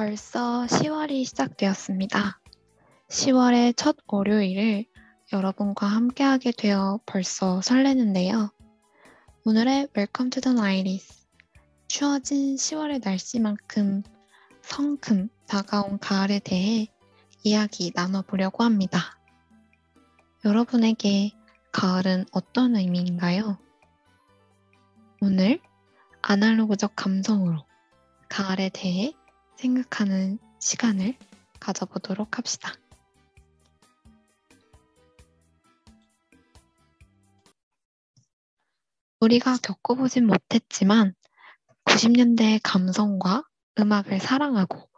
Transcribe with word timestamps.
벌써 0.00 0.64
10월이 0.64 1.26
시작되었습니다. 1.26 2.40
10월의 3.08 3.76
첫 3.76 3.98
월요일을 4.06 4.86
여러분과 5.30 5.88
함께하게 5.88 6.52
되어 6.52 7.00
벌써 7.04 7.60
설레는데요. 7.60 8.50
오늘의 9.44 9.88
Welcome 9.94 10.30
to 10.30 10.40
the 10.40 10.56
Nighties 10.56 11.26
추워진 11.86 12.56
10월의 12.56 13.04
날씨만큼 13.04 14.02
성큼 14.62 15.28
다가온 15.46 15.98
가을에 15.98 16.38
대해 16.38 16.86
이야기 17.44 17.92
나눠보려고 17.94 18.64
합니다. 18.64 19.18
여러분에게 20.46 21.32
가을은 21.72 22.24
어떤 22.32 22.74
의미인가요? 22.74 23.58
오늘 25.20 25.60
아날로그적 26.22 26.96
감성으로 26.96 27.66
가을에 28.30 28.70
대해 28.72 29.12
생각하는 29.60 30.38
시간을 30.58 31.16
가져보도록 31.60 32.38
합시다. 32.38 32.72
우리가 39.20 39.58
겪어보진 39.62 40.26
못했지만 40.26 41.14
90년대의 41.84 42.60
감성과 42.62 43.44
음악을 43.78 44.18
사랑하고 44.18 44.88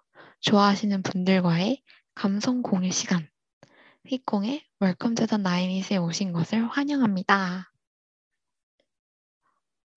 좋아하시는 0.40 1.02
분들과의 1.02 1.82
감성 2.14 2.62
공유 2.62 2.92
시간. 2.92 3.28
휘공의 4.06 4.64
Welcome 4.80 5.16
to 5.16 5.26
the 5.26 5.42
90s에 5.42 6.00
오신 6.00 6.32
것을 6.32 6.68
환영합니다. 6.68 7.72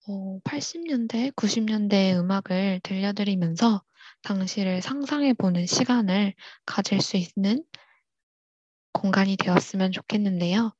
어, 0.08 0.40
80년대, 0.40 1.32
90년대의 1.34 2.18
음악을 2.18 2.80
들려드리면서 2.82 3.82
당시를 4.26 4.82
상상해 4.82 5.34
보는 5.34 5.66
시간을 5.66 6.34
가질 6.66 7.00
수 7.00 7.16
있는 7.16 7.64
공간이 8.92 9.36
되었으면 9.36 9.92
좋겠는데요. 9.92 10.74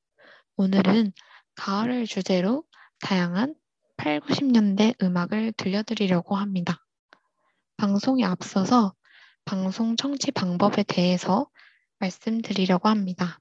오늘은 0.57 1.13
가을을 1.55 2.07
주제로 2.07 2.65
다양한 3.03 3.55
8, 3.99 4.19
90년대 4.19 5.01
음악을 5.01 5.53
들려드리려고 5.53 6.35
합니다. 6.35 6.85
방송에 7.77 8.25
앞서서 8.25 8.95
방송 9.45 9.95
청취 9.95 10.33
방법에 10.33 10.83
대해서 10.83 11.49
말씀드리려고 12.01 12.89
합니다. 12.89 13.39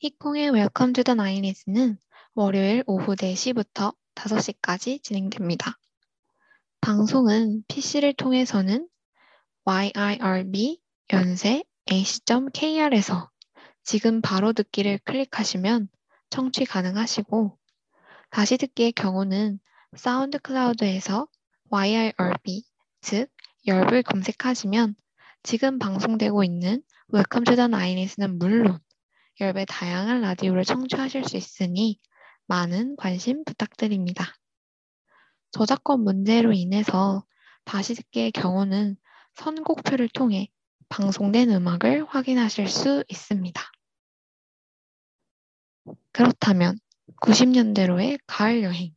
히콩의 0.00 0.50
Welcome 0.50 0.92
to 0.94 1.04
the 1.04 1.16
90s는 1.16 1.98
월요일 2.34 2.82
오후 2.88 3.14
4시부터 3.14 3.94
5시까지 4.16 5.00
진행됩니다. 5.04 5.78
방송은 6.82 7.62
PC를 7.68 8.12
통해서는 8.12 8.88
YIRB 9.64 10.80
연세 11.12 11.62
ac.kr에서 11.88 13.30
지금 13.84 14.20
바로 14.20 14.52
듣기를 14.52 14.98
클릭하시면 15.04 15.88
청취 16.30 16.64
가능하시고 16.64 17.56
다시 18.30 18.56
듣기의 18.56 18.90
경우는 18.92 19.60
사운드 19.94 20.40
클라우드에서 20.40 21.28
YIRB 21.70 22.64
즉 23.00 23.28
열을 23.68 24.02
검색하시면 24.02 24.96
지금 25.44 25.78
방송되고 25.78 26.42
있는 26.42 26.82
Welcome 27.12 27.44
to 27.44 27.54
the 27.54 27.68
nine에서는 27.68 28.38
물론 28.38 28.80
열배 29.40 29.66
다양한 29.66 30.20
라디오를 30.20 30.64
청취하실 30.64 31.26
수 31.26 31.36
있으니 31.36 32.00
많은 32.48 32.96
관심 32.96 33.44
부탁드립니다. 33.44 34.34
저작권 35.52 36.02
문제로 36.02 36.52
인해서 36.52 37.24
다시 37.64 37.94
듣기의 37.94 38.32
경우는 38.32 38.96
선곡표를 39.34 40.08
통해 40.08 40.48
방송된 40.88 41.50
음악을 41.50 42.06
확인하실 42.08 42.68
수 42.68 43.04
있습니다. 43.08 43.62
그렇다면 46.12 46.78
90년대로의 47.22 48.18
가을 48.26 48.62
여행 48.62 48.94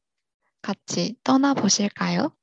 같이 0.62 1.16
떠나보실까요? 1.24 2.36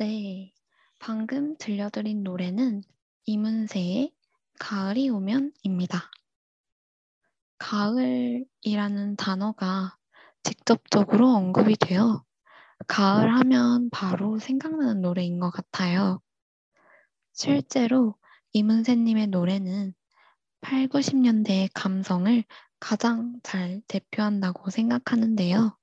네, 0.00 0.52
방금 1.00 1.56
들려드린 1.56 2.22
노래는 2.22 2.84
이문세의 3.24 4.14
가을이 4.60 5.08
오면입니다. 5.08 6.12
가을이라는 7.58 9.16
단어가 9.16 9.96
직접적으로 10.44 11.34
언급이 11.34 11.74
되어 11.74 12.24
가을 12.86 13.34
하면 13.40 13.90
바로 13.90 14.38
생각나는 14.38 15.00
노래인 15.00 15.40
것 15.40 15.50
같아요. 15.50 16.22
실제로 17.32 18.14
이문세님의 18.52 19.26
노래는 19.26 19.94
8, 20.60 20.86
90년대의 20.86 21.70
감성을 21.74 22.44
가장 22.78 23.40
잘 23.42 23.82
대표한다고 23.88 24.70
생각하는데요. 24.70 25.76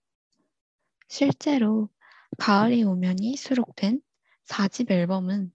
실제로 1.09 1.89
가을이 2.37 2.83
오면이 2.83 3.35
수록된 3.35 4.01
4집 4.45 4.91
앨범은 4.91 5.51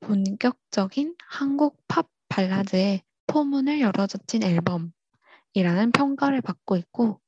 본격적인 0.00 1.16
한국 1.26 1.82
팝 1.88 2.08
발라드의 2.28 3.02
포문을 3.26 3.80
열어젖힌 3.80 4.42
앨범이라는 4.42 5.92
평가를 5.92 6.40
받고 6.40 6.76
있고 6.76 7.20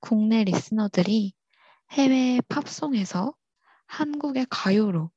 국내 0.00 0.44
리스너들이 0.44 1.32
해외의 1.92 2.42
팝송에서 2.48 3.34
한국의 3.86 4.46
가요로 4.50 5.10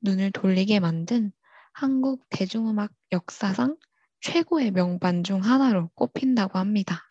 눈을 0.00 0.32
돌리게 0.32 0.80
만든 0.80 1.32
한국 1.72 2.24
대중음악 2.30 2.92
역사상 3.12 3.76
최고의 4.20 4.70
명반 4.70 5.24
중 5.24 5.42
하나로 5.42 5.88
꼽힌다고 5.94 6.58
합니다. 6.58 7.10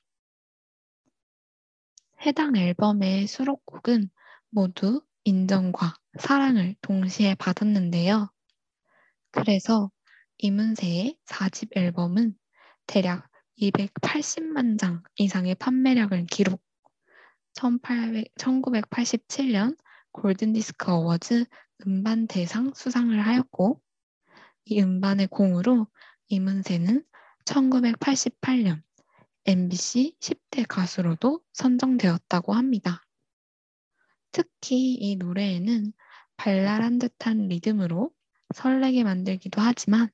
해당 2.26 2.56
앨범의 2.56 3.28
수록곡은 3.28 4.10
모두 4.50 5.02
인정과 5.24 5.96
사랑을 6.20 6.76
동시에 6.82 7.36
받았는데요. 7.36 8.30
그래서 9.32 9.90
이문세의 10.38 11.18
4집 11.26 11.76
앨범은 11.78 12.36
대략 12.88 13.30
280만 13.58 14.78
장 14.78 15.02
이상의 15.16 15.56
판매량을 15.56 16.26
기록. 16.26 16.62
1800, 17.54 18.34
1987년 18.36 19.78
골든디스크 20.12 20.92
어워즈 20.92 21.46
음반 21.88 22.28
대상 22.28 22.74
수상을 22.74 23.18
하였고 23.20 23.82
이 24.66 24.82
음반의 24.82 25.28
공으로 25.28 25.88
이문세는 26.28 27.04
1988년 27.46 28.82
MBC 29.46 30.18
10대 30.20 30.66
가수로도 30.68 31.42
선정되었다고 31.54 32.54
합니다. 32.54 33.06
특히 34.32 34.94
이 34.94 35.16
노래에는 35.16 35.94
발랄한 36.40 36.98
듯한 36.98 37.50
리듬으로 37.50 38.12
설레게 38.56 39.04
만들기도 39.04 39.62
하지만 39.62 40.10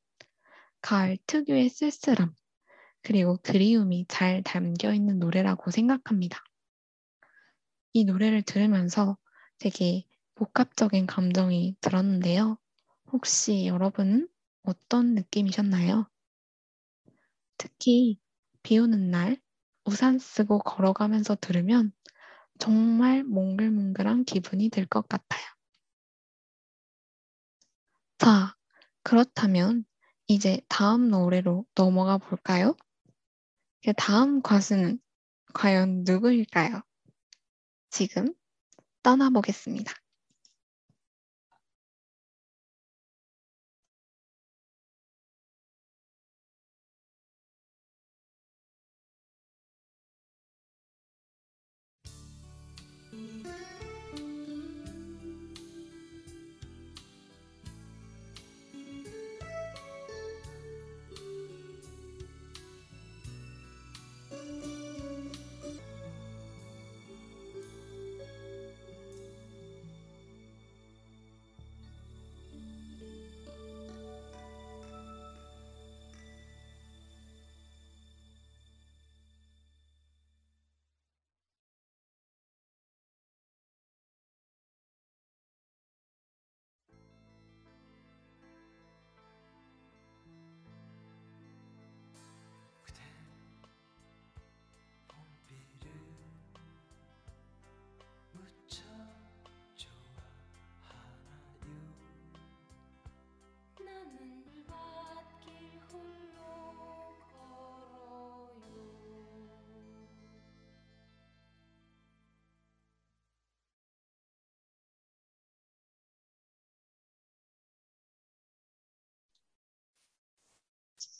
가을 0.81 1.18
특유의 1.27 1.69
쓸쓸함 1.69 2.36
그리고 3.04 3.38
그리움이 3.44 4.06
잘 4.10 4.44
담겨 4.44 4.94
있는 4.94 5.19
노래라고 5.19 5.72
생각합니다. 5.72 6.44
이 7.94 8.06
노래를 8.06 8.44
들으면서 8.44 9.18
되게 9.57 10.06
복합적인 10.36 11.07
감정이 11.07 11.75
들었는데요. 11.81 12.60
혹시 13.12 13.66
여러분은 13.66 14.30
어떤 14.62 15.16
느낌이셨나요? 15.16 16.07
특히 17.57 18.18
비 18.63 18.77
오는 18.80 19.12
날 19.12 19.42
우산 19.83 20.19
쓰고 20.19 20.60
걸어가면서 20.60 21.36
들으면 21.42 21.92
정말 22.60 23.24
몽글몽글한 23.25 24.25
기분이 24.25 24.69
들 24.69 24.88
것 24.88 25.07
같아요. 25.10 25.44
자, 28.18 28.56
그렇다면 29.04 29.86
이제 30.28 30.62
다음 30.70 31.10
노래로 31.10 31.66
넘어가 31.76 32.18
볼까요? 32.18 32.76
그 33.84 33.94
다음 33.94 34.42
가수는 34.42 35.00
과연 35.54 36.04
누구일까요? 36.06 36.82
지금 37.90 38.34
떠나보겠습니다. 39.04 39.94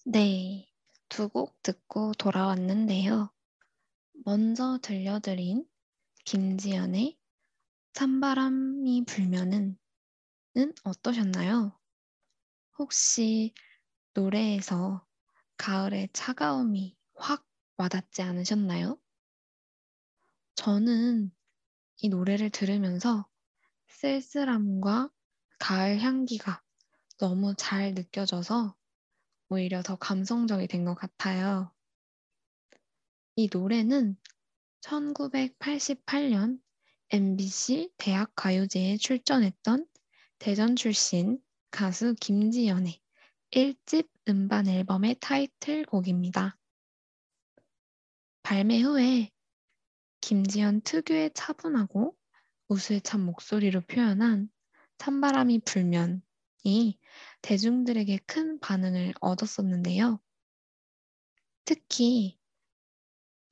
네, 0.07 0.67
두 1.09 1.29
곡 1.29 1.61
듣고 1.63 2.13
돌아왔는데요. 2.13 3.31
먼저 4.25 4.77
들려드린 4.81 5.65
김지연의 6.25 7.17
찬바람이 7.93 9.05
불면은 9.05 9.77
어떠셨나요? 10.83 11.77
혹시 12.77 13.54
노래에서 14.13 15.06
가을의 15.57 16.10
차가움이 16.13 16.98
확 17.16 17.45
와닿지 17.77 18.22
않으셨나요? 18.22 19.00
저는 20.56 21.31
이 21.98 22.10
노래를 22.10 22.50
들으면서 22.51 23.27
쓸쓸함과 23.88 25.12
가을 25.60 26.00
향기가 26.01 26.63
너무 27.19 27.56
잘 27.57 27.94
느껴져서 27.95 28.77
오히려 29.50 29.83
더 29.83 29.95
감성적이 29.98 30.68
된 30.68 30.86
것 30.86 30.95
같아요. 30.95 31.74
이 33.38 33.48
노래는 33.51 34.18
1988년 34.81 36.62
MBC 37.12 37.92
대학 37.98 38.33
가요제에 38.36 38.98
출전했던 38.98 39.88
대전 40.38 40.75
출신 40.75 41.39
가수 41.75 42.16
김지연의 42.22 43.01
1집 43.51 44.07
음반 44.30 44.66
앨범의 44.66 45.18
타이틀곡입니다. 45.19 46.57
발매 48.44 48.80
후에 48.80 49.30
김지연 50.22 50.83
특유의 50.83 51.31
차분하고 51.33 52.16
우수에 52.69 53.01
찬 53.01 53.25
목소리로 53.25 53.81
표현한 53.81 54.50
찬바람이 55.00 55.63
불면이 55.66 56.98
대중들에게 57.42 58.19
큰 58.25 58.57
반응을 58.62 59.13
얻었었는데요. 59.19 60.22
특히 61.66 62.39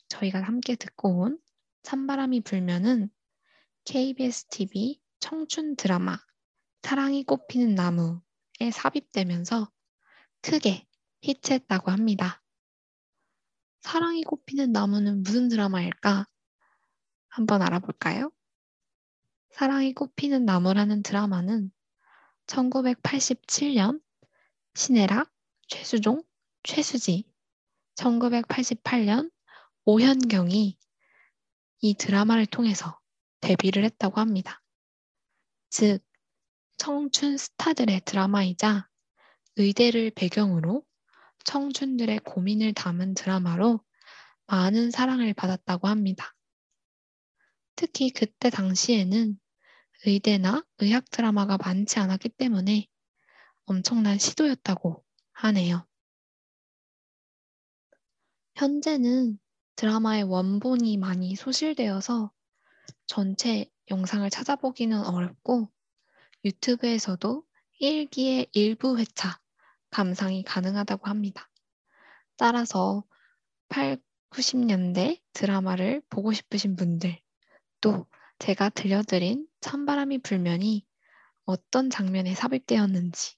저희가 0.07 0.41
함께 0.41 0.77
듣고 0.77 1.23
온 1.23 1.39
찬바람이 1.81 2.39
불면은 2.39 3.09
KBS 3.83 4.45
TV 4.45 5.01
청춘 5.19 5.75
드라마 5.75 6.17
사랑이 6.83 7.23
꽃피는 7.23 7.75
나무에 7.75 8.69
삽입되면서 8.71 9.71
크게 10.41 10.85
히트했다고 11.21 11.91
합니다. 11.91 12.43
사랑이 13.79 14.23
꽃피는 14.23 14.73
나무는 14.73 15.23
무슨 15.23 15.47
드라마일까? 15.47 16.27
한번 17.29 17.61
알아볼까요? 17.61 18.31
사랑이 19.49 19.93
꽃피는 19.93 20.43
나무라는 20.43 21.03
드라마는 21.03 21.71
1987년 22.47 24.01
신혜락, 24.75 25.31
최수종, 25.67 26.21
최수지, 26.63 27.23
1988년 27.95 29.31
오현경이 29.85 30.77
이 31.79 31.93
드라마를 31.93 32.45
통해서 32.45 32.99
데뷔를 33.39 33.85
했다고 33.85 34.19
합니다. 34.19 34.61
즉, 35.69 36.03
청춘 36.83 37.37
스타들의 37.37 38.01
드라마이자 38.03 38.89
의대를 39.55 40.11
배경으로 40.11 40.83
청춘들의 41.45 42.19
고민을 42.25 42.73
담은 42.73 43.13
드라마로 43.13 43.79
많은 44.47 44.91
사랑을 44.91 45.33
받았다고 45.33 45.87
합니다. 45.87 46.35
특히 47.77 48.09
그때 48.09 48.49
당시에는 48.49 49.39
의대나 50.05 50.65
의학 50.79 51.09
드라마가 51.09 51.55
많지 51.55 51.99
않았기 51.99 52.27
때문에 52.27 52.89
엄청난 53.63 54.17
시도였다고 54.17 55.05
하네요. 55.31 55.87
현재는 58.55 59.39
드라마의 59.77 60.23
원본이 60.23 60.97
많이 60.97 61.37
소실되어서 61.37 62.33
전체 63.05 63.71
영상을 63.89 64.29
찾아보기는 64.29 64.99
어렵고 64.99 65.72
유튜브에서도 66.45 67.43
1기의 67.81 68.49
일부 68.53 68.97
회차 68.97 69.39
감상이 69.91 70.43
가능하다고 70.43 71.07
합니다. 71.09 71.49
따라서 72.37 73.03
8, 73.69 73.97
90년대 74.31 75.21
드라마를 75.33 76.01
보고 76.09 76.33
싶으신 76.33 76.75
분들 76.75 77.19
또 77.81 78.07
제가 78.39 78.69
들려드린 78.69 79.47
찬바람이 79.61 80.19
불면이 80.19 80.85
어떤 81.45 81.89
장면에 81.89 82.33
삽입되었는지 82.35 83.35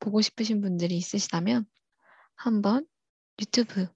보고 0.00 0.20
싶으신 0.20 0.60
분들이 0.60 0.96
있으시다면 0.96 1.66
한번 2.36 2.86
유튜브에서 3.40 3.92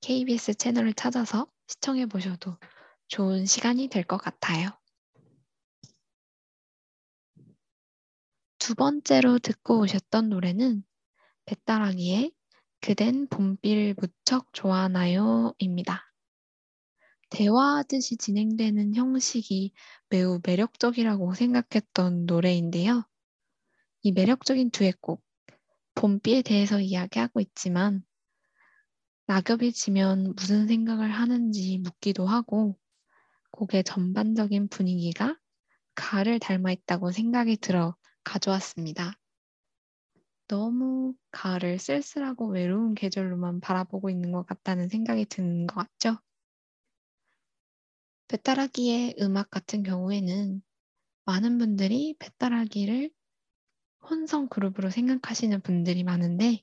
KBS 0.00 0.54
채널을 0.54 0.94
찾아서 0.94 1.46
시청해 1.66 2.06
보셔도 2.06 2.56
좋은 3.08 3.46
시간이 3.46 3.88
될 3.88 4.04
것 4.04 4.18
같아요. 4.18 4.77
두 8.68 8.74
번째로 8.74 9.38
듣고 9.38 9.80
오셨던 9.80 10.28
노래는 10.28 10.84
배따라기의 11.46 12.32
그댄 12.82 13.26
봄비를 13.26 13.94
무척 13.98 14.52
좋아하나요입니다. 14.52 16.12
대화하듯이 17.30 18.18
진행되는 18.18 18.94
형식이 18.94 19.72
매우 20.10 20.40
매력적이라고 20.46 21.32
생각했던 21.32 22.26
노래인데요. 22.26 23.06
이 24.02 24.12
매력적인 24.12 24.70
두엣곡, 24.70 25.24
봄비에 25.94 26.42
대해서 26.42 26.78
이야기하고 26.78 27.40
있지만 27.40 28.04
낙엽이 29.28 29.72
지면 29.72 30.34
무슨 30.36 30.66
생각을 30.68 31.10
하는지 31.10 31.78
묻기도 31.78 32.26
하고 32.26 32.78
곡의 33.50 33.84
전반적인 33.84 34.68
분위기가 34.68 35.38
가을을 35.94 36.38
닮아 36.38 36.70
있다고 36.70 37.12
생각이 37.12 37.56
들어 37.56 37.96
가져왔습니다. 38.28 39.14
너무 40.48 41.14
가을을 41.30 41.78
쓸쓸하고 41.78 42.48
외로운 42.48 42.94
계절로만 42.94 43.60
바라보고 43.60 44.10
있는 44.10 44.32
것 44.32 44.46
같다는 44.46 44.88
생각이 44.88 45.26
드는 45.26 45.66
것 45.66 45.74
같죠? 45.76 46.18
배따라기의 48.28 49.16
음악 49.20 49.50
같은 49.50 49.82
경우에는 49.82 50.62
많은 51.24 51.58
분들이 51.58 52.14
배따라기를 52.18 53.10
혼성 54.02 54.48
그룹으로 54.48 54.90
생각하시는 54.90 55.60
분들이 55.60 56.04
많은데 56.04 56.62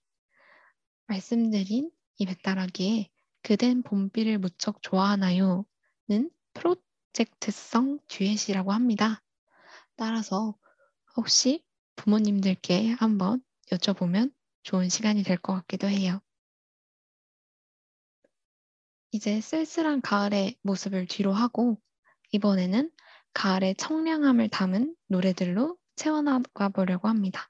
말씀드린 1.08 1.92
이 2.18 2.26
배따라기의 2.26 3.10
그댄 3.42 3.84
봄비를 3.84 4.40
무척 4.40 4.82
좋아하나요? 4.82 5.66
는 6.08 6.32
프로젝트성 6.54 8.00
듀엣이라고 8.08 8.72
합니다. 8.72 9.24
따라서 9.96 10.56
혹시 11.16 11.64
부모님들께 11.96 12.92
한번 12.92 13.42
여쭤보면 13.72 14.34
좋은 14.64 14.90
시간이 14.90 15.24
될 15.24 15.38
것 15.38 15.54
같기도 15.54 15.88
해요. 15.88 16.22
이제 19.12 19.40
쓸쓸한 19.40 20.02
가을의 20.02 20.58
모습을 20.62 21.08
뒤로 21.08 21.32
하고 21.34 21.80
이번에는 22.32 22.92
가을의 23.34 23.76
청량함을 23.76 24.50
담은 24.50 24.96
노래들로 25.08 25.78
채워나가 25.96 26.70
보려고 26.70 27.08
합니다. 27.08 27.50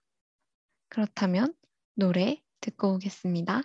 그렇다면 0.90 1.54
노래 1.96 2.42
듣고 2.62 2.94
오겠습니다. 2.94 3.64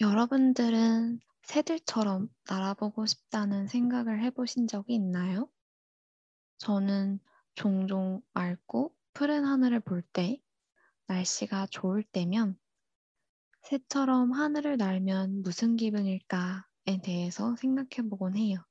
여러분들은 0.00 1.18
새들처럼 1.42 2.28
날아보고 2.48 3.06
싶다는 3.06 3.66
생각을 3.66 4.22
해보신 4.22 4.68
적이 4.68 4.94
있나요? 4.94 5.50
저는 6.58 7.18
종종 7.56 8.22
맑고 8.32 8.94
푸른 9.12 9.44
하늘을 9.44 9.80
볼 9.80 10.02
때, 10.02 10.40
날씨가 11.08 11.66
좋을 11.72 12.04
때면 12.04 12.56
새처럼 13.62 14.32
하늘을 14.32 14.76
날면 14.76 15.42
무슨 15.42 15.74
기분일까에 15.74 17.02
대해서 17.02 17.56
생각해 17.56 18.08
보곤 18.08 18.36
해요. 18.36 18.64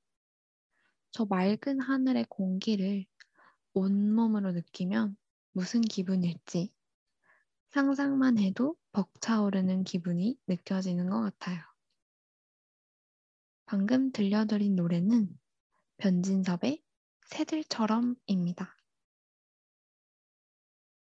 저 1.11 1.25
맑은 1.25 1.81
하늘의 1.81 2.27
공기를 2.29 3.03
온몸으로 3.73 4.53
느끼면 4.53 5.17
무슨 5.51 5.81
기분일지 5.81 6.71
상상만 7.67 8.37
해도 8.37 8.77
벅차오르는 8.97 9.83
기분이 9.83 10.39
느껴지는 10.47 11.07
것 11.11 11.21
같아요. 11.21 11.61
방금 13.67 14.11
들려드린 14.11 14.75
노래는 14.75 15.37
변진섭의 15.97 16.81
새들처럼입니다. 17.27 18.75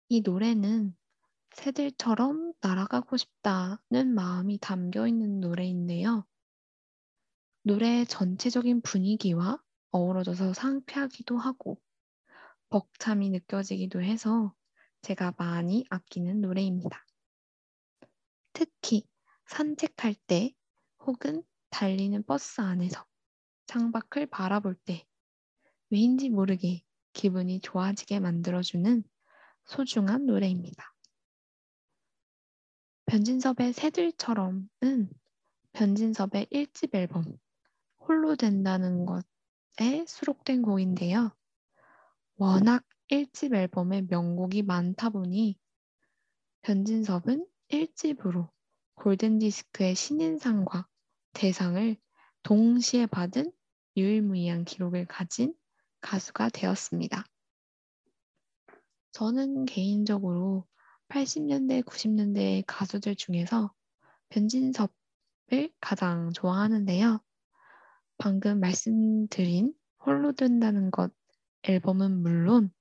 이 0.10 0.22
노래는 0.22 0.98
새들처럼 1.52 2.54
날아가고 2.62 3.16
싶다는 3.16 4.16
마음이 4.16 4.58
담겨 4.58 5.08
있는 5.08 5.40
노래인데요. 5.40 6.26
노래의 7.62 8.08
전체적인 8.08 8.82
분위기와 8.82 9.62
어우러져서 9.92 10.56
상쾌하기도 10.56 11.38
하고 11.38 11.80
벅참이 12.70 13.30
느껴지기도 13.30 14.02
해서 14.02 14.56
제가 15.04 15.36
많이 15.38 15.86
아끼는 15.92 16.42
노래입니다. 16.42 17.03
특히 18.66 19.04
산책할 19.48 20.16
때 20.26 20.54
혹은 21.00 21.44
달리는 21.70 22.24
버스 22.24 22.62
안에서 22.62 23.06
창밖을 23.66 24.28
바라볼 24.28 24.76
때 24.86 25.06
왜인지 25.90 26.30
모르게 26.30 26.84
기분이 27.12 27.60
좋아지게 27.60 28.22
만들어주는 28.22 29.04
소중한 29.66 30.26
노래입니다. 30.26 30.96
변진섭의 33.06 33.74
새들처럼은 33.74 34.70
변진섭의 35.74 36.48
1집 36.52 36.96
앨범 36.96 37.38
홀로 38.00 38.38
된다는 38.38 39.06
것에 39.06 40.06
수록된 40.08 40.62
곡인데요. 40.62 41.36
워낙 42.36 42.86
1집 43.10 43.54
앨범에 43.54 44.04
명곡이 44.10 44.64
많다 44.64 45.10
보니 45.10 45.60
변진섭은 46.62 47.46
1집으로 47.70 48.53
골든디스크의 48.96 49.96
신인상과 49.96 50.88
대상을 51.34 51.98
동시에 52.44 53.06
받은 53.06 53.52
유일무이한 53.98 54.66
기록을 54.66 55.06
가진 55.06 55.54
가수가 56.02 56.50
되었습니다. 56.50 57.24
저는 59.12 59.66
개인적으로 59.66 60.66
80년대, 61.08 61.84
90년대 61.84 62.64
가수들 62.66 63.16
중에서 63.16 63.74
변진섭을 64.30 65.72
가장 65.80 66.32
좋아하는데요. 66.34 67.22
방금 68.18 68.60
말씀드린 68.60 69.74
홀로 70.00 70.34
된다는 70.34 70.92
것 70.92 71.14
앨범은 71.64 72.22
물론 72.22 72.72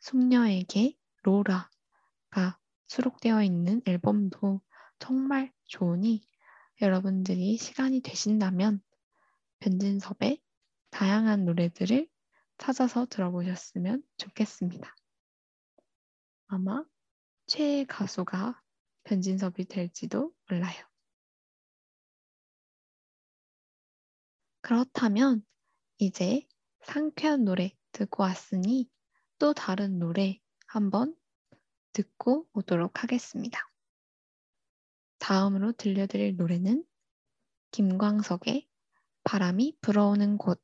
숙녀에게 0.00 0.96
로라가 1.22 2.58
수록되어 2.88 3.42
있는 3.42 3.82
앨범도 3.86 4.60
정말 5.06 5.52
좋으니 5.66 6.26
여러분들이 6.80 7.58
시간이 7.58 8.00
되신다면 8.00 8.80
변진섭의 9.58 10.40
다양한 10.88 11.44
노래들을 11.44 12.08
찾아서 12.56 13.04
들어보셨으면 13.04 14.02
좋겠습니다. 14.16 14.96
아마 16.46 16.82
최애 17.48 17.84
가수가 17.84 18.58
변진섭이 19.02 19.66
될지도 19.68 20.32
몰라요. 20.48 20.86
그렇다면 24.62 25.44
이제 25.98 26.48
상쾌한 26.80 27.44
노래 27.44 27.76
듣고 27.92 28.22
왔으니 28.22 28.88
또 29.38 29.52
다른 29.52 29.98
노래 29.98 30.40
한번 30.66 31.14
듣고 31.92 32.48
오도록 32.54 33.02
하겠습니다. 33.02 33.73
다음으로 35.24 35.72
들려드릴 35.72 36.36
노래는 36.36 36.84
김광석의 37.70 38.68
바람이 39.24 39.78
불어오는 39.80 40.36
곳 40.36 40.62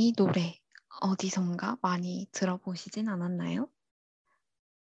이 0.00 0.12
노래 0.12 0.56
어디선가 1.00 1.78
많이 1.82 2.28
들어보시진 2.30 3.08
않았나요? 3.08 3.68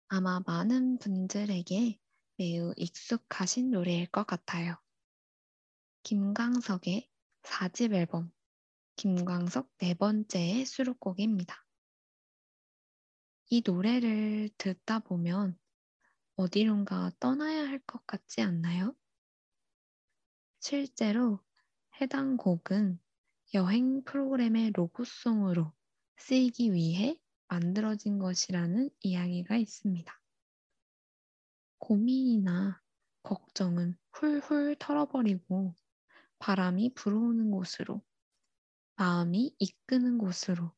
아마 0.09 0.41
많은 0.45 0.99
분들에게 0.99 1.97
매우 2.35 2.73
익숙하신 2.75 3.71
노래일 3.71 4.07
것 4.07 4.27
같아요. 4.27 4.75
김광석의 6.03 7.09
4집 7.43 7.93
앨범 7.93 8.29
김광석 8.97 9.71
네 9.77 9.93
번째의 9.93 10.65
수록곡입니다. 10.65 11.65
이 13.51 13.63
노래를 13.65 14.49
듣다 14.57 14.99
보면 14.99 15.57
어디론가 16.35 17.11
떠나야 17.21 17.69
할 17.69 17.79
것 17.87 18.05
같지 18.05 18.41
않나요? 18.41 18.93
실제로 20.59 21.39
해당 22.01 22.35
곡은 22.35 22.99
여행 23.53 24.03
프로그램의 24.03 24.71
로고송으로 24.71 25.71
쓰이기 26.17 26.73
위해 26.73 27.17
만들어진 27.47 28.17
것이라는 28.17 28.89
이야기가 29.01 29.55
있습니다. 29.55 30.21
고민이나 31.77 32.81
걱정은 33.23 33.95
훌훌 34.11 34.75
털어버리고 34.79 35.75
바람이 36.39 36.93
불어오는 36.95 37.51
곳으로, 37.51 38.01
마음이 38.95 39.55
이끄는 39.59 40.17
곳으로 40.17 40.71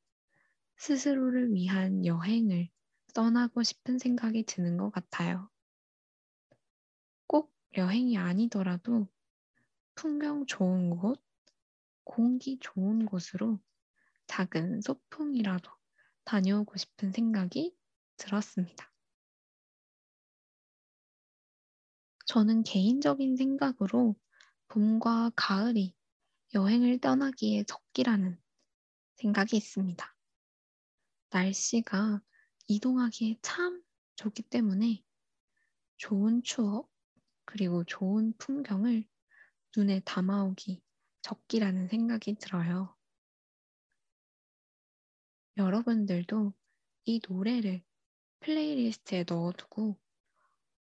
스스로를 0.78 1.54
위한 1.54 2.06
여행을 2.06 2.70
떠나고 3.14 3.64
싶은 3.64 3.98
생각이 3.98 4.44
드는 4.44 4.78
것 4.78 4.92
같아요. 4.92 5.50
꼭 7.26 7.54
여행이 7.76 8.18
아니더라도 8.18 9.08
풍경 9.96 10.46
좋은 10.46 10.92
곳, 10.92 11.22
공기 12.08 12.58
좋은 12.60 13.06
곳으로 13.06 13.60
작은 14.28 14.82
소풍이라도 14.82 15.70
다녀오고 16.24 16.78
싶은 16.78 17.12
생각이 17.12 17.76
들었습니다. 18.16 18.92
저는 22.26 22.64
개인적인 22.64 23.36
생각으로 23.36 24.16
봄과 24.70 25.32
가을이 25.36 25.94
여행을 26.54 27.00
떠나기에 27.00 27.66
적기라는 27.66 28.42
생각이 29.16 29.58
있습니다. 29.58 30.16
날씨가 31.30 32.22
이동하기에 32.68 33.40
참 33.42 33.84
좋기 34.16 34.44
때문에 34.44 35.04
좋은 35.98 36.42
추억 36.42 36.90
그리고 37.44 37.84
좋은 37.84 38.34
풍경을 38.38 39.06
눈에 39.76 40.00
담아오기 40.00 40.87
적기라는 41.28 41.90
생각이 41.90 42.36
들어요. 42.36 42.96
여러분들도 45.58 46.54
이 47.04 47.20
노래를 47.28 47.84
플레이리스트에 48.40 49.26
넣어두고 49.28 50.00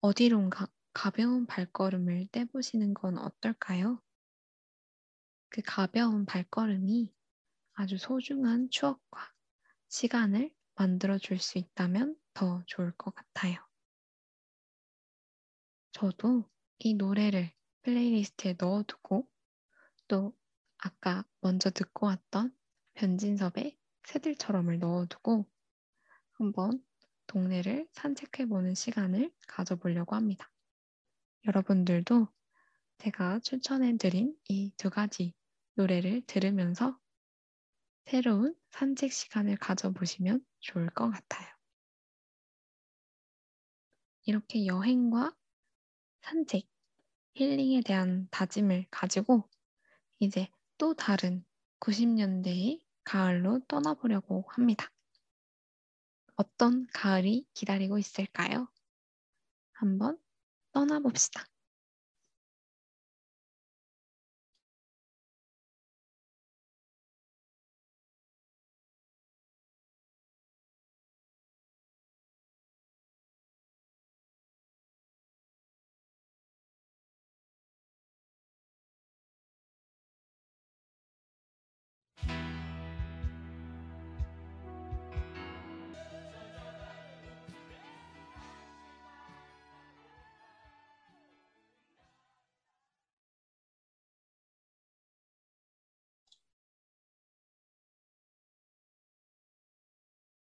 어디론가 0.00 0.66
가벼운 0.94 1.44
발걸음을 1.44 2.28
떼보시는 2.32 2.94
건 2.94 3.18
어떨까요? 3.18 4.00
그 5.50 5.60
가벼운 5.62 6.24
발걸음이 6.24 7.12
아주 7.74 7.98
소중한 7.98 8.70
추억과 8.70 9.34
시간을 9.88 10.50
만들어 10.74 11.18
줄 11.18 11.38
수 11.38 11.58
있다면 11.58 12.16
더 12.32 12.62
좋을 12.64 12.92
것 12.92 13.14
같아요. 13.14 13.58
저도 15.92 16.48
이 16.78 16.94
노래를 16.94 17.52
플레이리스트에 17.82 18.54
넣어두고 18.58 19.28
또 20.10 20.36
아까 20.78 21.24
먼저 21.40 21.70
듣고 21.70 22.06
왔던 22.06 22.52
변진섭의 22.94 23.78
새들처럼을 24.02 24.80
넣어두고 24.80 25.46
한번 26.32 26.84
동네를 27.28 27.88
산책해보는 27.92 28.74
시간을 28.74 29.32
가져보려고 29.46 30.16
합니다. 30.16 30.50
여러분들도 31.46 32.26
제가 32.98 33.38
추천해드린 33.38 34.36
이 34.48 34.72
두 34.76 34.90
가지 34.90 35.32
노래를 35.74 36.22
들으면서 36.26 36.98
새로운 38.06 38.56
산책 38.70 39.12
시간을 39.12 39.58
가져보시면 39.58 40.44
좋을 40.58 40.90
것 40.90 41.08
같아요. 41.08 41.48
이렇게 44.24 44.66
여행과 44.66 45.36
산책, 46.22 46.68
힐링에 47.34 47.82
대한 47.82 48.28
다짐을 48.32 48.86
가지고 48.90 49.48
이제 50.22 50.48
또 50.76 50.92
다른 50.92 51.44
90년대의 51.80 52.80
가을로 53.04 53.60
떠나보려고 53.66 54.44
합니다. 54.48 54.90
어떤 56.36 56.86
가을이 56.92 57.46
기다리고 57.54 57.96
있을까요? 57.96 58.68
한번 59.72 60.18
떠나봅시다. 60.72 61.49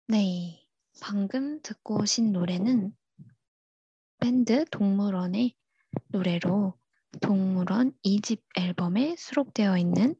네, 0.09 0.65
방금 1.01 1.61
듣고 1.61 1.99
오신 1.99 2.31
노래는 2.31 2.95
밴드 4.19 4.63
동물원의 4.71 5.53
노래로 6.07 6.79
동물원 7.21 7.91
2집 8.05 8.41
앨범에 8.55 9.17
수록되어 9.17 9.77
있는 9.77 10.15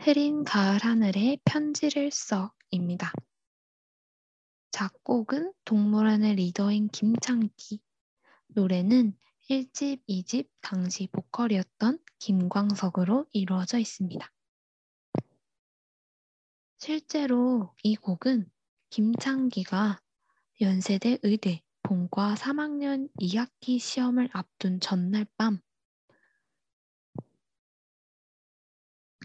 흐린 0.00 0.44
가을 0.44 0.78
하늘에 0.82 1.36
편지를 1.44 2.10
써입니다. 2.10 3.12
작곡은 4.70 5.52
동물원의 5.66 6.36
리더인 6.36 6.88
김창기, 6.88 7.82
노래는 8.46 9.14
1집, 9.50 10.00
2집 10.08 10.48
당시 10.62 11.06
보컬이었던 11.12 11.98
김광석으로 12.18 13.26
이루어져 13.32 13.76
있습니다. 13.78 14.32
실제로 16.78 17.74
이 17.82 17.94
곡은 17.94 18.50
김창기가 18.90 20.00
연세대 20.60 21.18
의대 21.22 21.62
본과 21.82 22.34
3학년 22.34 23.10
2학기 23.20 23.78
시험을 23.78 24.30
앞둔 24.32 24.80
전날 24.80 25.26
밤 25.36 25.60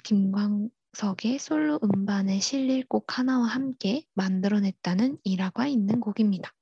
김광석의 0.03 1.39
솔로 1.39 1.79
음반에 1.81 2.39
실릴 2.41 2.85
곡 2.85 3.17
하나와 3.17 3.47
함께 3.47 4.05
만들어냈다는 4.13 5.19
일화가 5.23 5.67
있는 5.67 6.01
곡입니다. 6.01 6.53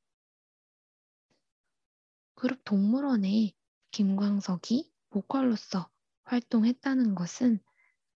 그룹 2.36 2.64
동물원에 2.64 3.52
김광석이 3.90 4.92
보컬로서 5.10 5.90
활동했다는 6.26 7.16
것은 7.16 7.60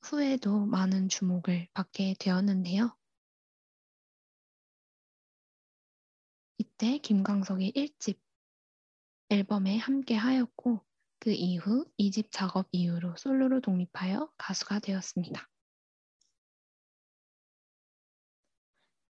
후에도 0.02 0.66
많은 0.68 1.10
주목을 1.10 1.68
받게 1.74 2.16
되었는데요. 2.20 2.96
이때 6.58 6.98
김광석이 7.00 7.74
1집 7.74 8.18
앨범에 9.30 9.78
함께 9.78 10.16
하였고 10.16 10.86
그 11.20 11.32
이후 11.32 11.86
2집 12.00 12.28
작업 12.32 12.68
이후로 12.72 13.16
솔로로 13.18 13.62
독립하여 13.62 14.32
가수가 14.38 14.80
되었습니다. 14.80 15.50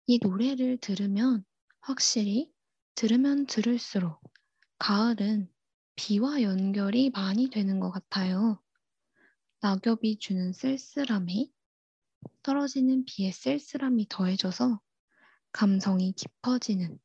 이 0.08 0.20
노래를 0.22 0.78
들으면 0.78 1.44
확실히 1.82 2.54
들으면 2.96 3.46
들을수록 3.48 4.22
가을은 4.78 5.52
비와 5.96 6.42
연결이 6.42 7.10
많이 7.10 7.50
되는 7.50 7.80
것 7.80 7.92
같아요. 7.92 8.62
낙엽이 9.62 10.20
주는 10.20 10.54
쓸쓸함에 10.54 11.50
떨어지는 12.44 13.06
비의 13.06 13.32
쓸쓸함이 13.32 14.08
더해져서 14.10 14.80
감성이 15.52 16.14
깊어지는 16.14 17.00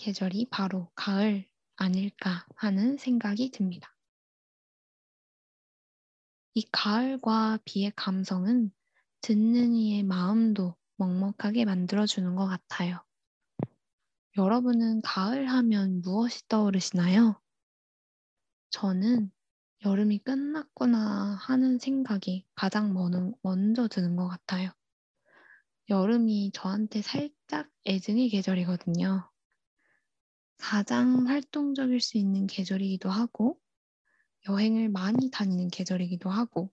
계절이 0.00 0.48
바로 0.50 0.90
가을 0.94 1.46
아닐까 1.76 2.46
하는 2.56 2.96
생각이 2.96 3.50
듭니다. 3.50 3.94
이 6.54 6.66
가을과 6.72 7.58
비의 7.64 7.92
감성은 7.94 8.72
듣는 9.20 9.74
이의 9.74 10.02
마음도 10.02 10.74
먹먹하게 10.96 11.66
만들어주는 11.66 12.34
것 12.34 12.46
같아요. 12.46 13.04
여러분은 14.38 15.02
가을 15.02 15.46
하면 15.46 16.00
무엇이 16.00 16.48
떠오르시나요? 16.48 17.38
저는 18.70 19.30
여름이 19.84 20.18
끝났구나 20.18 21.36
하는 21.40 21.78
생각이 21.78 22.46
가장 22.54 22.94
먼저 23.42 23.86
드는 23.88 24.16
것 24.16 24.28
같아요. 24.28 24.72
여름이 25.88 26.52
저한테 26.54 27.02
살짝 27.02 27.68
애증의 27.86 28.28
계절이거든요. 28.30 29.29
가장 30.60 31.26
활동적일 31.26 32.00
수 32.00 32.18
있는 32.18 32.46
계절이기도 32.46 33.10
하고, 33.10 33.58
여행을 34.48 34.88
많이 34.90 35.30
다니는 35.30 35.68
계절이기도 35.68 36.30
하고, 36.30 36.70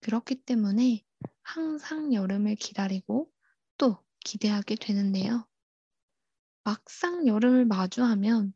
그렇기 0.00 0.42
때문에 0.42 1.04
항상 1.42 2.12
여름을 2.12 2.56
기다리고 2.56 3.30
또 3.78 3.98
기대하게 4.20 4.74
되는데요. 4.74 5.46
막상 6.64 7.26
여름을 7.26 7.64
마주하면 7.64 8.52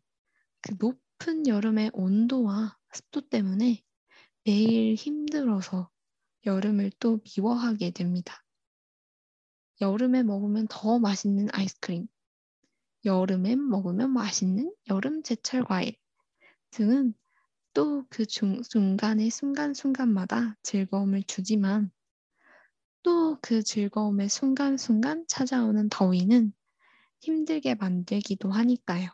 그 0.60 0.74
높은 0.78 1.46
여름의 1.46 1.92
온도와 1.94 2.76
습도 2.92 3.28
때문에 3.28 3.82
매일 4.44 4.94
힘들어서 4.96 5.88
여름을 6.44 6.90
또 6.98 7.20
미워하게 7.24 7.92
됩니다. 7.92 8.44
여름에 9.80 10.22
먹으면 10.22 10.66
더 10.68 10.98
맛있는 10.98 11.48
아이스크림, 11.52 12.08
여름에 13.04 13.56
먹으면 13.56 14.12
맛있는 14.12 14.74
여름 14.88 15.22
제철 15.22 15.64
과일 15.64 15.96
등은 16.70 17.14
또 17.74 18.06
그 18.10 18.26
중간의 18.26 19.30
순간순간마다 19.30 20.56
즐거움을 20.62 21.22
주지만 21.24 21.90
또 23.02 23.38
그 23.42 23.62
즐거움의 23.62 24.28
순간순간 24.28 25.24
찾아오는 25.28 25.88
더위는 25.90 26.52
힘들게 27.20 27.74
만들기도 27.74 28.50
하니까요. 28.50 29.10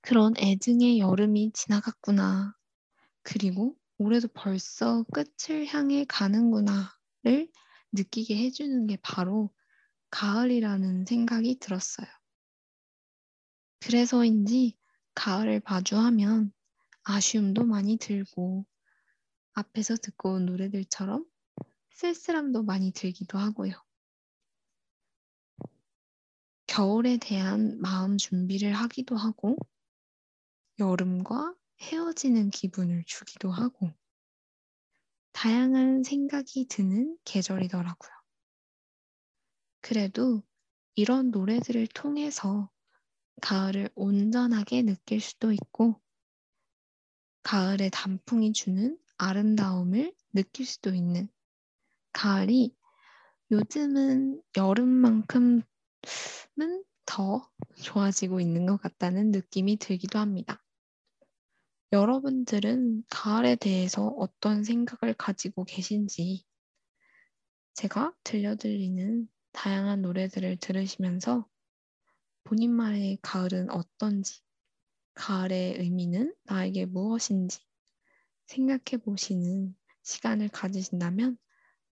그런 0.00 0.34
애증의 0.36 0.98
여름이 0.98 1.52
지나갔구나. 1.54 2.56
그리고 3.22 3.76
올해도 3.98 4.28
벌써 4.34 5.04
끝을 5.12 5.66
향해 5.66 6.04
가는구나를 6.08 7.48
느끼게 7.92 8.36
해주는 8.36 8.86
게 8.86 8.98
바로 9.02 9.50
가을이라는 10.12 11.06
생각이 11.06 11.58
들었어요. 11.58 12.06
그래서인지 13.80 14.76
가을을 15.14 15.62
마주하면 15.64 16.52
아쉬움도 17.02 17.64
많이 17.64 17.96
들고 17.96 18.64
앞에서 19.54 19.96
듣고 19.96 20.34
온 20.34 20.46
노래들처럼 20.46 21.24
쓸쓸함도 21.94 22.62
많이 22.62 22.92
들기도 22.92 23.38
하고요. 23.38 23.72
겨울에 26.66 27.16
대한 27.16 27.80
마음 27.80 28.18
준비를 28.18 28.74
하기도 28.74 29.16
하고 29.16 29.56
여름과 30.78 31.54
헤어지는 31.80 32.50
기분을 32.50 33.04
주기도 33.06 33.50
하고 33.50 33.90
다양한 35.32 36.02
생각이 36.02 36.66
드는 36.68 37.16
계절이더라고요. 37.24 38.21
그래도 39.82 40.42
이런 40.94 41.30
노래들을 41.30 41.88
통해서 41.88 42.70
가을을 43.42 43.90
온전하게 43.94 44.82
느낄 44.82 45.20
수도 45.20 45.52
있고 45.52 46.00
가을의 47.42 47.90
단풍이 47.92 48.52
주는 48.52 48.96
아름다움을 49.18 50.14
느낄 50.32 50.64
수도 50.64 50.94
있는 50.94 51.28
가을이 52.12 52.74
요즘은 53.50 54.40
여름만큼은 54.56 55.62
더 57.04 57.50
좋아지고 57.82 58.40
있는 58.40 58.64
것 58.66 58.80
같다는 58.80 59.32
느낌이 59.32 59.76
들기도 59.76 60.18
합니다. 60.18 60.62
여러분들은 61.92 63.04
가을에 63.10 63.56
대해서 63.56 64.06
어떤 64.16 64.64
생각을 64.64 65.14
가지고 65.14 65.64
계신지 65.64 66.44
제가 67.74 68.14
들려드리는 68.24 69.28
다양한 69.52 70.02
노래들을 70.02 70.56
들으시면서 70.58 71.48
본인만의 72.44 73.18
가을은 73.22 73.70
어떤지, 73.70 74.40
가을의 75.14 75.78
의미는 75.80 76.34
나에게 76.44 76.86
무엇인지 76.86 77.60
생각해 78.46 79.02
보시는 79.04 79.76
시간을 80.02 80.48
가지신다면 80.48 81.38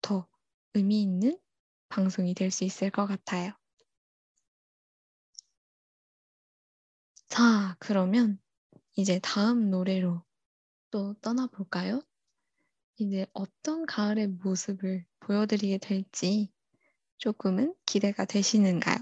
더 0.01 0.27
의미 0.75 1.01
있는 1.03 1.39
방송이 1.89 2.33
될 2.35 2.51
수 2.51 2.63
있을 2.65 2.91
것 2.91 3.07
같아요. 3.07 3.53
자, 7.27 7.75
그러면 7.79 8.39
이제 8.95 9.19
다음 9.23 9.69
노래로 9.69 10.23
또 10.91 11.13
떠나볼까요? 11.21 12.01
이제 12.97 13.25
어떤 13.33 13.85
가을의 13.87 14.27
모습을 14.27 15.05
보여드리게 15.21 15.79
될지 15.79 16.51
조금은 17.19 17.75
기대가 17.85 18.25
되시는가요? 18.25 18.97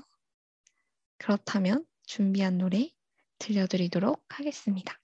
그렇다면 1.19 1.85
준비한 2.03 2.57
노래 2.57 2.91
들려드리도록 3.39 4.25
하겠습니다. 4.29 4.99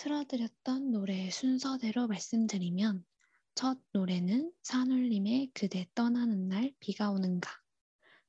틀어드렸던 0.00 0.92
노래 0.92 1.28
순서대로 1.28 2.06
말씀드리면 2.06 3.04
첫 3.54 3.78
노래는 3.92 4.50
산울림의 4.62 5.50
그대 5.52 5.86
떠나는 5.94 6.48
날 6.48 6.72
비가 6.80 7.10
오는가 7.10 7.50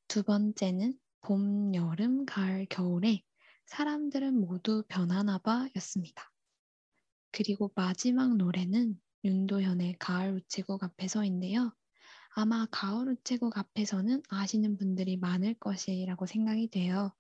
두 0.10 0.22
번째는 0.24 1.00
봄, 1.22 1.74
여름, 1.74 2.26
가을, 2.26 2.66
겨울에 2.66 3.24
사람들은 3.68 4.38
모두 4.38 4.84
변하나 4.90 5.38
봐 5.38 5.70
였습니다. 5.78 6.30
그리고 7.32 7.72
마지막 7.74 8.36
노래는 8.36 9.00
윤도현의 9.24 9.96
가을 9.98 10.34
우체국 10.34 10.84
앞에서인데요. 10.84 11.74
아마 12.36 12.68
가을 12.70 13.14
우체국 13.14 13.58
앞에서는 13.58 14.24
아시는 14.28 14.76
분들이 14.78 15.16
많을 15.16 15.54
것이라고 15.54 16.26
생각이 16.26 16.68
돼요. 16.68 17.14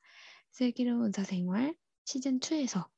슬기로운 0.52 1.06
의사생활 1.06 1.74
시즌2에서 2.04 2.90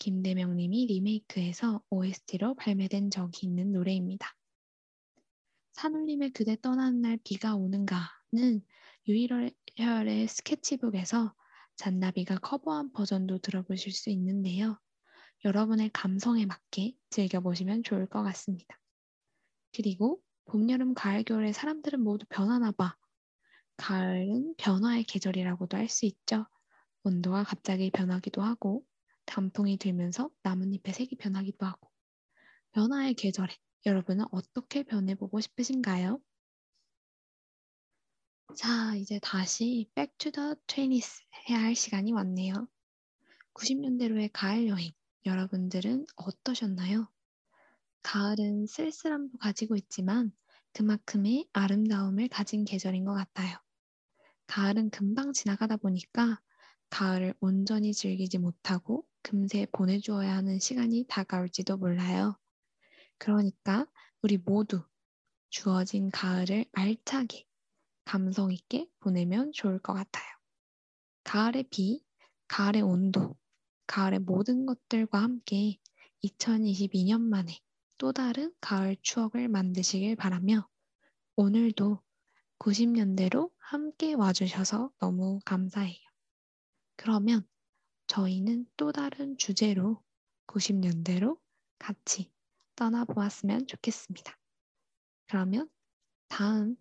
김대명 0.00 0.56
님이 0.56 0.86
리메이크해서 0.86 1.82
OST로 1.90 2.54
발매된 2.54 3.10
적이 3.10 3.46
있는 3.46 3.70
노래입니다. 3.70 4.34
산울림의 5.74 6.30
그대 6.30 6.56
떠나는 6.60 7.02
날 7.02 7.18
비가 7.22 7.54
오는가는 7.54 8.64
유일혈의 9.06 10.26
스케치북에서 10.26 11.34
잔나비가 11.76 12.38
커버한 12.38 12.92
버전도 12.92 13.38
들어보실 13.38 13.92
수 13.92 14.08
있는데요. 14.08 14.78
여러분의 15.44 15.90
감성에 15.92 16.46
맞게 16.46 16.94
즐겨보시면 17.10 17.82
좋을 17.82 18.06
것 18.06 18.22
같습니다. 18.22 18.80
그리고 19.76 20.22
봄, 20.46 20.70
여름, 20.70 20.94
가을, 20.94 21.24
겨울에 21.24 21.52
사람들은 21.52 22.00
모두 22.00 22.24
변하나 22.30 22.72
봐. 22.72 22.96
가을은 23.76 24.54
변화의 24.56 25.04
계절이라고도 25.04 25.76
할 25.76 25.88
수 25.88 26.06
있죠. 26.06 26.46
온도가 27.02 27.44
갑자기 27.44 27.90
변하기도 27.90 28.40
하고 28.40 28.82
단풍이 29.30 29.76
들면서 29.78 30.28
나뭇잎의 30.42 30.92
색이 30.92 31.16
변하기도 31.16 31.64
하고 31.64 31.88
변화의 32.72 33.14
계절에 33.14 33.54
여러분은 33.86 34.24
어떻게 34.32 34.82
변해보고 34.82 35.40
싶으신가요? 35.40 36.20
자, 38.56 38.96
이제 38.96 39.20
다시 39.22 39.88
the 39.94 40.08
20s 40.66 41.22
해야 41.48 41.60
할 41.60 41.76
시간이 41.76 42.12
왔네요. 42.12 42.68
90년대로의 43.54 44.30
가을 44.32 44.66
여행, 44.66 44.90
여러분들은 45.24 46.06
어떠셨나요? 46.16 47.08
가을은 48.02 48.66
쓸쓸함도 48.66 49.38
가지고 49.38 49.76
있지만 49.76 50.32
그만큼의 50.72 51.48
아름다움을 51.52 52.28
가진 52.28 52.64
계절인 52.64 53.04
것 53.04 53.14
같아요. 53.14 53.56
가을은 54.48 54.90
금방 54.90 55.32
지나가다 55.32 55.76
보니까 55.76 56.40
가을을 56.90 57.34
온전히 57.40 57.92
즐기지 57.94 58.38
못하고 58.38 59.06
금세 59.22 59.66
보내주어야 59.72 60.36
하는 60.36 60.58
시간이 60.58 61.06
다가올지도 61.08 61.76
몰라요. 61.76 62.36
그러니까 63.18 63.86
우리 64.22 64.38
모두 64.38 64.82
주어진 65.50 66.10
가을을 66.10 66.64
알차게 66.72 67.46
감성 68.04 68.52
있게 68.52 68.88
보내면 69.00 69.52
좋을 69.52 69.78
것 69.78 69.94
같아요. 69.94 70.24
가을의 71.24 71.64
비, 71.70 72.04
가을의 72.48 72.82
온도, 72.82 73.36
가을의 73.86 74.20
모든 74.20 74.66
것들과 74.66 75.22
함께 75.22 75.78
2022년 76.24 77.20
만에 77.20 77.60
또 77.98 78.12
다른 78.12 78.52
가을 78.60 78.96
추억을 79.02 79.48
만드시길 79.48 80.16
바라며 80.16 80.68
오늘도 81.36 82.02
90년대로 82.58 83.50
함께 83.58 84.14
와주셔서 84.14 84.92
너무 84.98 85.40
감사해요. 85.44 85.98
그러면 86.96 87.46
저희는 88.10 88.66
또 88.76 88.90
다른 88.90 89.36
주제로 89.36 90.02
90년대로 90.48 91.38
같이 91.78 92.28
떠나보았으면 92.74 93.68
좋겠습니다. 93.68 94.36
그러면 95.28 95.70
다음 96.26 96.74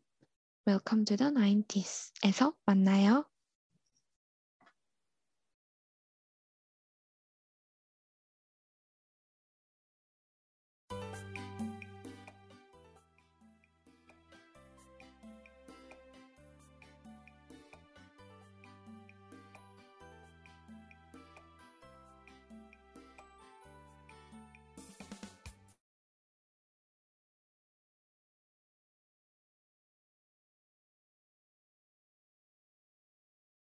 Welcome 0.67 1.05
to 1.05 1.17
the 1.17 1.31
90s에서 1.31 2.55
만나요. 2.65 3.29